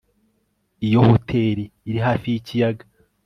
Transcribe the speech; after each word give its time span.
Iyo 0.85 0.99
hoteri 1.09 1.63
iri 1.89 1.99
hafi 2.07 2.25
yikiyaga 2.33 2.83